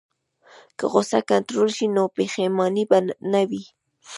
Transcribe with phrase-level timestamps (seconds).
[0.77, 2.97] که غوسه کنټرول شي، نو پښیماني به
[3.31, 3.63] نه وي.